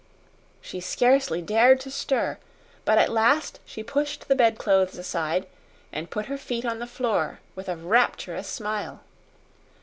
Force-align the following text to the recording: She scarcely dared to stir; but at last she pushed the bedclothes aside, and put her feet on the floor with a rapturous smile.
She 0.61 0.79
scarcely 0.79 1.43
dared 1.43 1.79
to 1.81 1.91
stir; 1.91 2.39
but 2.85 2.97
at 2.97 3.11
last 3.11 3.59
she 3.67 3.83
pushed 3.83 4.27
the 4.27 4.33
bedclothes 4.35 4.97
aside, 4.97 5.45
and 5.93 6.09
put 6.09 6.25
her 6.25 6.39
feet 6.39 6.65
on 6.65 6.79
the 6.79 6.87
floor 6.87 7.39
with 7.53 7.69
a 7.69 7.77
rapturous 7.77 8.47
smile. 8.47 9.01